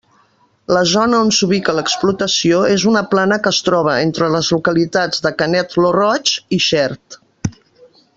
La 0.75 0.79
zona 0.91 1.17
on 1.25 1.27
s'ubica 1.39 1.75
l'explotació 1.79 2.61
és 2.77 2.85
una 2.91 3.03
plana 3.13 3.37
que 3.47 3.53
es 3.57 3.59
troba 3.67 3.93
entre 4.07 4.31
les 4.37 4.49
localitats 4.55 5.23
de 5.27 5.33
Canet 5.43 5.77
lo 5.85 5.93
Roig 5.99 6.33
i 6.59 6.61
Xert. 6.71 7.21